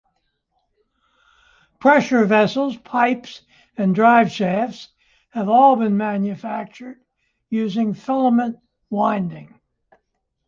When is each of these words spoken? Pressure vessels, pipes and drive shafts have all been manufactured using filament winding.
Pressure 1.79 2.25
vessels, 2.25 2.75
pipes 2.75 3.41
and 3.77 3.93
drive 3.93 4.31
shafts 4.31 4.87
have 5.29 5.47
all 5.47 5.75
been 5.75 5.95
manufactured 5.95 6.99
using 7.51 7.93
filament 7.93 8.57
winding. 8.89 9.59